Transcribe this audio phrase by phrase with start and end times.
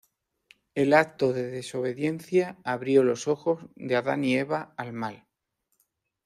[0.73, 5.27] El acto de desobediencia abrió los ojos de Adán y Eva al mal.